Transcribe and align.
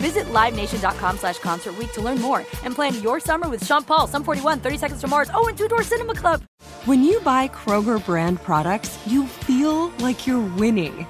Visit 0.00 0.24
LiveNation.com 0.32 1.18
slash 1.18 1.38
Concert 1.40 1.74
to 1.92 2.00
learn 2.00 2.18
more 2.22 2.38
and 2.64 2.74
plan 2.74 3.00
your 3.02 3.20
summer 3.20 3.50
with 3.50 3.64
Sean 3.66 3.84
Paul, 3.84 4.06
Sum 4.06 4.24
41, 4.24 4.60
30 4.60 4.78
Seconds 4.78 5.00
to 5.02 5.06
Mars, 5.06 5.30
oh, 5.34 5.46
and 5.46 5.58
Two 5.58 5.68
Door 5.68 5.82
Cinema 5.82 6.14
Club. 6.14 6.42
When 6.86 7.04
you 7.04 7.20
buy 7.20 7.48
Kroger 7.48 8.02
brand 8.04 8.42
products, 8.42 8.98
you 9.06 9.26
feel 9.26 9.88
like 9.98 10.26
you're 10.26 10.40
winning. 10.56 11.06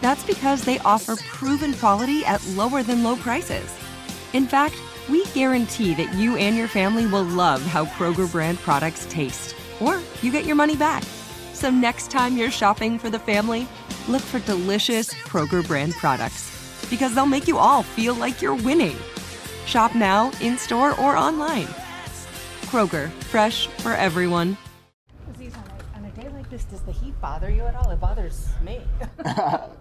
That's 0.00 0.24
because 0.24 0.64
they 0.64 0.78
offer 0.78 1.16
proven 1.16 1.74
quality 1.74 2.24
at 2.24 2.44
lower 2.48 2.82
than 2.82 3.04
low 3.04 3.16
prices. 3.16 3.70
In 4.32 4.46
fact, 4.46 4.76
we 5.10 5.26
guarantee 5.26 5.92
that 5.94 6.14
you 6.14 6.36
and 6.36 6.56
your 6.56 6.68
family 6.68 7.06
will 7.06 7.24
love 7.24 7.60
how 7.60 7.84
Kroger 7.84 8.30
brand 8.32 8.58
products 8.60 9.06
taste, 9.10 9.54
or 9.78 10.00
you 10.22 10.32
get 10.32 10.46
your 10.46 10.56
money 10.56 10.74
back. 10.74 11.02
So 11.52 11.70
next 11.70 12.10
time 12.10 12.38
you're 12.38 12.50
shopping 12.50 12.98
for 12.98 13.10
the 13.10 13.18
family, 13.18 13.68
look 14.08 14.22
for 14.22 14.38
delicious 14.40 15.12
Kroger 15.12 15.66
brand 15.66 15.92
products 15.92 16.61
because 16.92 17.14
they'll 17.14 17.24
make 17.24 17.48
you 17.48 17.56
all 17.56 17.82
feel 17.82 18.14
like 18.14 18.42
you're 18.42 18.54
winning. 18.54 18.94
Shop 19.64 19.94
now, 19.94 20.30
in 20.42 20.58
store, 20.58 20.90
or 21.00 21.16
online. 21.16 21.66
Kroger, 22.68 23.08
fresh 23.32 23.66
for 23.78 23.92
everyone. 23.92 24.58
Azeez, 25.32 25.56
on 25.56 25.64
a, 25.64 25.96
on 25.96 26.04
a 26.04 26.10
day 26.10 26.28
like 26.28 26.50
this, 26.50 26.64
does 26.64 26.82
the 26.82 26.92
heat 26.92 27.18
bother 27.18 27.48
you 27.48 27.62
at 27.62 27.74
all? 27.76 27.90
It 27.90 27.98
bothers 27.98 28.50
me. 28.62 28.82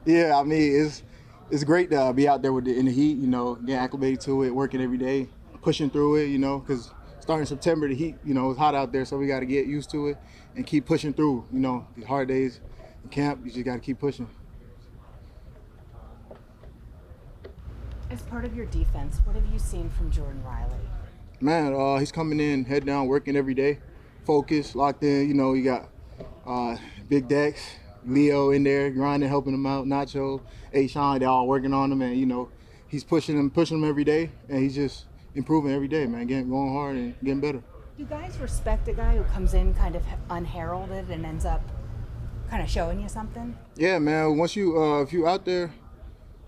yeah, 0.06 0.40
I 0.40 0.44
mean 0.44 0.86
it's 0.86 1.04
it's 1.50 1.66
great 1.66 1.92
to 1.92 2.14
be 2.14 2.30
out 2.30 2.42
there 2.42 2.54
with 2.54 2.64
the, 2.64 2.80
in 2.80 2.86
the 2.86 2.94
heat. 2.94 3.18
You 3.18 3.28
know, 3.28 3.56
getting 3.56 3.76
acclimated 3.76 4.22
to 4.22 4.44
it, 4.44 4.56
working 4.56 4.82
every 4.82 4.98
day, 4.98 5.28
pushing 5.62 5.90
through 5.90 6.16
it. 6.16 6.28
You 6.28 6.40
know, 6.40 6.60
because 6.60 6.92
starting 7.20 7.46
September, 7.46 7.90
the 7.90 7.96
heat, 7.96 8.16
you 8.24 8.34
know, 8.34 8.52
it's 8.52 8.58
hot 8.58 8.74
out 8.74 8.94
there, 8.94 9.04
so 9.04 9.18
we 9.18 9.28
got 9.28 9.42
to 9.42 9.46
get 9.46 9.68
used 9.68 9.92
to 9.92 10.08
it 10.08 10.18
and 10.56 10.66
keep 10.66 10.86
pushing 10.86 11.12
through. 11.12 11.46
You 11.52 11.60
know, 11.60 11.86
the 11.98 12.06
hard 12.06 12.30
days 12.30 12.62
in 13.04 13.10
camp, 13.10 13.42
you 13.44 13.52
just 13.52 13.66
got 13.66 13.74
to 13.74 13.82
keep 13.82 14.00
pushing. 14.00 14.30
As 18.12 18.22
part 18.24 18.44
of 18.44 18.54
your 18.54 18.66
defense, 18.66 19.22
what 19.24 19.38
have 19.38 19.46
you 19.54 19.58
seen 19.58 19.90
from 19.92 20.12
Jordan 20.12 20.44
Riley? 20.44 20.76
Man, 21.40 21.74
uh, 21.74 21.98
he's 21.98 22.12
coming 22.12 22.42
in, 22.42 22.66
head 22.66 22.86
down, 22.86 23.08
working 23.08 23.38
every 23.38 23.54
day, 23.54 23.80
focused, 24.26 24.76
locked 24.76 25.02
in. 25.04 25.30
You 25.30 25.34
know, 25.34 25.54
you 25.54 25.64
got 25.64 25.88
uh, 26.46 26.76
Big 27.08 27.30
Dex, 27.30 27.62
Leo 28.06 28.52
in 28.52 28.64
there, 28.64 28.90
grinding, 28.90 29.30
helping 29.30 29.54
him 29.54 29.66
out. 29.66 29.86
Nacho, 29.86 30.42
A'Shawn, 30.74 31.20
they're 31.20 31.30
all 31.30 31.48
working 31.48 31.74
on 31.74 31.90
him, 31.90 32.02
and 32.02 32.18
you 32.18 32.26
know, 32.26 32.50
he's 32.90 33.06
pushing 33.06 33.38
him, 33.38 33.50
pushing 33.50 33.78
him 33.78 33.88
every 33.88 34.04
day, 34.04 34.30
and 34.50 34.62
he's 34.62 34.76
just 34.76 35.06
improving 35.34 35.72
every 35.72 35.88
day, 35.88 36.06
man, 36.06 36.28
getting 36.28 36.50
going 36.50 36.74
hard 36.74 36.98
and 36.98 37.16
getting 37.24 37.40
better. 37.40 37.60
Do 37.60 38.04
you 38.04 38.06
guys 38.08 38.38
respect 38.40 38.90
a 38.90 38.94
guy 38.94 39.16
who 39.16 39.24
comes 39.32 39.54
in 39.54 39.74
kind 39.74 39.96
of 39.96 40.04
unheralded 40.30 41.10
and 41.10 41.26
ends 41.26 41.46
up 41.46 41.62
kind 42.50 42.62
of 42.62 42.70
showing 42.70 43.02
you 43.02 43.08
something? 43.08 43.58
Yeah, 43.78 44.00
man. 44.00 44.38
Once 44.38 44.58
you, 44.58 44.78
uh, 44.78 45.02
if 45.02 45.14
you 45.14 45.30
out 45.30 45.46
there 45.46 45.72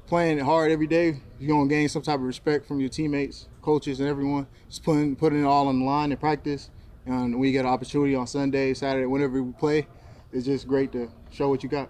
playing 0.08 0.40
hard 0.40 0.72
every 0.72 0.88
day, 0.88 1.18
you're 1.40 1.56
gonna 1.56 1.70
gain 1.70 1.90
some 1.90 2.02
type 2.02 2.16
of 2.16 2.26
respect 2.26 2.68
from 2.68 2.80
your 2.80 2.90
teammates, 2.90 3.48
coaches, 3.62 4.00
and 4.00 4.10
everyone. 4.10 4.48
Just 4.70 4.84
putting 4.84 5.16
putting 5.16 5.42
it 5.42 5.46
all 5.46 5.68
on 5.68 5.80
the 5.80 5.86
line 5.86 6.12
in 6.12 6.18
practice, 6.18 6.70
and 7.06 7.40
we 7.40 7.52
get 7.52 7.66
an 7.66 7.72
opportunity 7.72 8.16
on 8.16 8.28
Sunday, 8.28 8.74
Saturday, 8.74 9.06
whenever 9.06 9.42
we 9.42 9.52
play, 9.54 9.88
it's 10.32 10.46
just 10.46 10.68
great 10.68 10.92
to 10.92 11.10
show 11.32 11.50
what 11.50 11.64
you 11.64 11.70
got. 11.70 11.90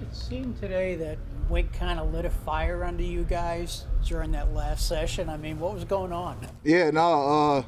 It 0.00 0.14
seemed 0.14 0.58
today 0.60 0.96
that 0.96 1.18
Wink 1.48 1.72
kind 1.72 2.00
of 2.00 2.12
lit 2.12 2.24
a 2.24 2.30
fire 2.30 2.82
under 2.82 3.02
you 3.04 3.22
guys 3.24 3.86
during 4.04 4.32
that 4.32 4.52
last 4.52 4.88
session. 4.88 5.28
I 5.28 5.36
mean, 5.36 5.60
what 5.60 5.74
was 5.74 5.84
going 5.84 6.12
on? 6.12 6.38
Yeah, 6.64 6.90
no, 6.90 7.28
uh, 7.28 7.62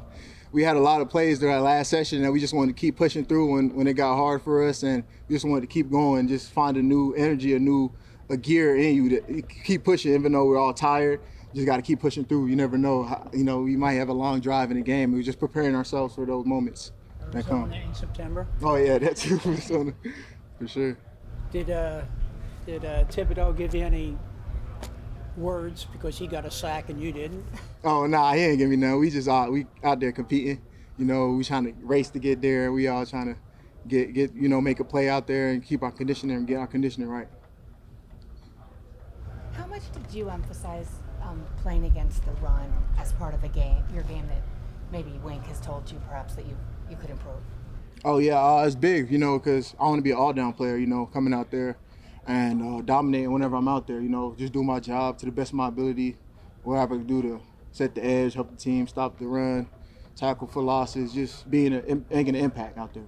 we 0.50 0.62
had 0.64 0.76
a 0.76 0.80
lot 0.80 1.00
of 1.00 1.08
plays 1.08 1.38
during 1.38 1.54
our 1.54 1.60
last 1.60 1.90
session 1.90 2.22
that 2.22 2.32
we 2.32 2.40
just 2.40 2.54
wanted 2.54 2.76
to 2.76 2.80
keep 2.80 2.96
pushing 2.96 3.24
through 3.24 3.52
when, 3.54 3.74
when 3.74 3.86
it 3.86 3.94
got 3.94 4.16
hard 4.16 4.42
for 4.42 4.66
us, 4.66 4.82
and 4.82 5.04
we 5.28 5.36
just 5.36 5.44
wanted 5.44 5.60
to 5.60 5.66
keep 5.68 5.90
going, 5.90 6.26
just 6.26 6.50
find 6.50 6.76
a 6.76 6.82
new 6.82 7.12
energy, 7.14 7.54
a 7.54 7.58
new 7.58 7.92
a 8.30 8.36
gear 8.36 8.76
in 8.76 8.94
you 8.94 9.08
to 9.20 9.42
keep 9.42 9.84
pushing, 9.84 10.14
even 10.14 10.32
though 10.32 10.44
we're 10.44 10.58
all 10.58 10.74
tired. 10.74 11.20
You 11.52 11.58
just 11.60 11.66
got 11.66 11.76
to 11.76 11.82
keep 11.82 12.00
pushing 12.00 12.24
through. 12.24 12.46
You 12.46 12.56
never 12.56 12.76
know. 12.76 13.04
How, 13.04 13.30
you 13.32 13.44
know, 13.44 13.60
we 13.60 13.76
might 13.76 13.92
have 13.92 14.08
a 14.08 14.12
long 14.12 14.40
drive 14.40 14.70
in 14.70 14.76
the 14.76 14.82
game. 14.82 15.12
We're 15.12 15.22
just 15.22 15.38
preparing 15.38 15.76
ourselves 15.76 16.14
for 16.14 16.26
those 16.26 16.44
moments 16.44 16.92
that 17.30 17.46
come. 17.46 17.72
in 17.72 17.94
September. 17.94 18.46
Oh 18.62 18.76
yeah, 18.76 18.98
that 18.98 19.16
too, 19.16 19.38
for 20.58 20.68
sure. 20.68 20.98
Did 21.52 21.70
uh, 21.70 22.02
did 22.66 22.84
uh, 22.84 23.04
Thibodeaux 23.04 23.56
give 23.56 23.74
you 23.74 23.82
any 23.82 24.16
words 25.36 25.86
because 25.92 26.18
he 26.18 26.26
got 26.26 26.44
a 26.44 26.50
sack 26.50 26.88
and 26.88 27.00
you 27.00 27.12
didn't? 27.12 27.44
Oh 27.86 28.06
nah, 28.06 28.32
he 28.32 28.40
ain't 28.40 28.56
give 28.56 28.70
me 28.70 28.76
none. 28.76 28.98
We 28.98 29.10
just 29.10 29.28
out 29.28 29.52
we 29.52 29.66
out 29.82 30.00
there 30.00 30.10
competing. 30.10 30.62
You 30.96 31.04
know, 31.04 31.32
we 31.32 31.44
trying 31.44 31.64
to 31.64 31.74
race 31.84 32.08
to 32.10 32.18
get 32.18 32.40
there. 32.40 32.72
We 32.72 32.88
all 32.88 33.04
trying 33.04 33.34
to 33.34 33.36
get 33.86 34.14
get 34.14 34.34
you 34.34 34.48
know 34.48 34.58
make 34.58 34.80
a 34.80 34.84
play 34.84 35.10
out 35.10 35.26
there 35.26 35.50
and 35.50 35.62
keep 35.62 35.82
our 35.82 35.92
conditioning 35.92 36.34
and 36.34 36.46
get 36.46 36.56
our 36.56 36.66
conditioning 36.66 37.10
right. 37.10 37.28
How 39.84 39.98
much 39.98 40.06
did 40.06 40.16
you 40.16 40.30
emphasize 40.30 40.88
um, 41.22 41.44
playing 41.62 41.84
against 41.84 42.24
the 42.24 42.32
run 42.42 42.72
as 42.98 43.12
part 43.14 43.34
of 43.34 43.44
a 43.44 43.48
game, 43.48 43.82
your 43.92 44.02
game 44.04 44.26
that 44.28 44.42
maybe 44.90 45.12
Wink 45.22 45.44
has 45.46 45.60
told 45.60 45.90
you 45.90 46.00
perhaps 46.08 46.34
that 46.36 46.46
you, 46.46 46.56
you 46.90 46.96
could 46.96 47.10
improve? 47.10 47.36
Oh 48.04 48.18
yeah, 48.18 48.38
uh, 48.38 48.64
it's 48.64 48.74
big, 48.74 49.10
you 49.10 49.18
know, 49.18 49.38
because 49.38 49.74
I 49.78 49.84
want 49.84 49.98
to 49.98 50.02
be 50.02 50.10
an 50.10 50.16
all-down 50.16 50.52
player, 50.52 50.76
you 50.76 50.86
know, 50.86 51.06
coming 51.06 51.32
out 51.32 51.50
there 51.50 51.76
and 52.26 52.62
uh, 52.62 52.82
dominating 52.82 53.32
whenever 53.32 53.56
I'm 53.56 53.68
out 53.68 53.86
there, 53.86 54.00
you 54.00 54.08
know, 54.08 54.34
just 54.38 54.52
do 54.52 54.62
my 54.62 54.80
job 54.80 55.18
to 55.18 55.26
the 55.26 55.32
best 55.32 55.50
of 55.50 55.56
my 55.56 55.68
ability, 55.68 56.16
whatever 56.62 56.94
I 56.94 56.98
can 56.98 57.06
do 57.06 57.22
to 57.22 57.40
set 57.72 57.94
the 57.94 58.04
edge, 58.04 58.34
help 58.34 58.50
the 58.50 58.56
team, 58.56 58.86
stop 58.86 59.18
the 59.18 59.26
run, 59.26 59.68
tackle 60.16 60.46
for 60.46 60.62
losses, 60.62 61.12
just 61.12 61.50
being 61.50 61.74
a, 61.74 61.82
making 62.14 62.36
an 62.36 62.36
impact 62.36 62.78
out 62.78 62.94
there. 62.94 63.04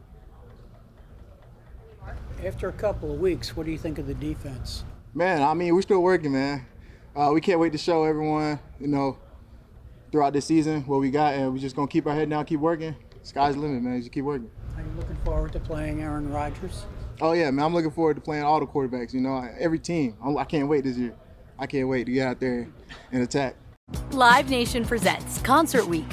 After 2.45 2.69
a 2.69 2.73
couple 2.73 3.13
of 3.13 3.21
weeks, 3.21 3.57
what 3.57 3.67
do 3.67 3.73
you 3.73 3.79
think 3.79 3.99
of 3.99 4.07
the 4.07 4.15
defense? 4.15 4.85
Man, 5.17 5.43
I 5.43 5.55
mean, 5.55 5.75
we're 5.75 5.81
still 5.81 6.03
working, 6.03 6.33
man. 6.33 6.67
Uh, 7.17 7.31
we 7.33 7.41
can't 7.41 7.59
wait 7.59 7.73
to 7.73 7.79
show 7.79 8.05
everyone, 8.05 8.61
you 8.79 8.87
know, 8.87 9.17
throughout 10.13 10.35
this 10.35 10.45
season 10.45 10.83
what 10.83 11.01
we 11.01 11.11
got, 11.11 11.33
and 11.33 11.51
we're 11.51 11.59
just 11.59 11.75
gonna 11.75 11.89
keep 11.89 12.07
our 12.07 12.13
head 12.13 12.29
down, 12.29 12.45
keep 12.45 12.61
working. 12.61 12.95
Sky's 13.23 13.55
the 13.55 13.63
limit, 13.63 13.83
man. 13.83 13.99
Just 13.99 14.13
keep 14.13 14.27
working. 14.27 14.51
Are 14.77 14.83
you 14.83 14.91
looking 14.95 15.17
forward 15.25 15.55
to 15.55 15.59
playing 15.59 16.03
Aaron 16.03 16.31
Rodgers? 16.31 16.85
Oh 17.23 17.33
yeah, 17.33 17.51
man. 17.51 17.65
I'm 17.65 17.73
looking 17.73 17.93
forward 17.93 18.17
to 18.17 18.21
playing 18.21 18.45
all 18.45 18.61
the 18.61 18.67
quarterbacks. 18.67 19.15
You 19.15 19.23
know, 19.23 19.43
every 19.59 19.79
team. 19.79 20.19
I 20.23 20.45
can't 20.45 20.69
wait 20.69 20.85
this 20.85 20.99
year. 20.99 21.15
I 21.59 21.67
can't 21.67 21.89
wait 21.89 22.05
to 22.05 22.13
get 22.13 22.29
out 22.29 22.39
there 22.39 22.69
and 23.11 23.23
attack. 23.23 23.57
Live 24.11 24.51
Nation 24.51 24.85
presents 24.85 25.41
Concert 25.41 25.87
Week. 25.87 26.13